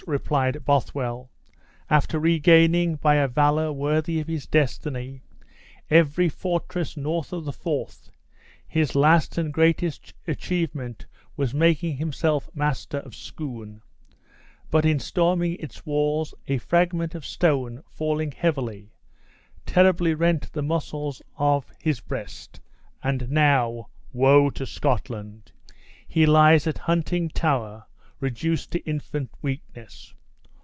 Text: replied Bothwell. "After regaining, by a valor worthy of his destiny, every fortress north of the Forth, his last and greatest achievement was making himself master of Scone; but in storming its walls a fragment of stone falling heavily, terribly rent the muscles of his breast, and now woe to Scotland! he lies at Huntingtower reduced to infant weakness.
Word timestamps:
replied 0.07 0.65
Bothwell. 0.65 1.29
"After 1.87 2.17
regaining, 2.17 2.95
by 2.95 3.17
a 3.17 3.27
valor 3.27 3.71
worthy 3.71 4.19
of 4.19 4.27
his 4.27 4.47
destiny, 4.47 5.21
every 5.91 6.27
fortress 6.27 6.97
north 6.97 7.31
of 7.31 7.45
the 7.45 7.53
Forth, 7.53 8.09
his 8.67 8.95
last 8.95 9.37
and 9.37 9.53
greatest 9.53 10.15
achievement 10.27 11.05
was 11.37 11.53
making 11.53 11.97
himself 11.97 12.49
master 12.55 12.97
of 13.01 13.13
Scone; 13.13 13.83
but 14.71 14.85
in 14.85 14.97
storming 14.99 15.53
its 15.59 15.85
walls 15.85 16.33
a 16.47 16.57
fragment 16.57 17.13
of 17.13 17.23
stone 17.23 17.83
falling 17.85 18.31
heavily, 18.31 18.95
terribly 19.67 20.15
rent 20.15 20.51
the 20.51 20.63
muscles 20.63 21.21
of 21.37 21.67
his 21.79 21.99
breast, 21.99 22.59
and 23.03 23.29
now 23.29 23.87
woe 24.11 24.49
to 24.49 24.65
Scotland! 24.65 25.51
he 26.07 26.25
lies 26.25 26.65
at 26.65 26.77
Huntingtower 26.79 27.85
reduced 28.19 28.69
to 28.71 28.77
infant 28.81 29.31
weakness. 29.41 30.13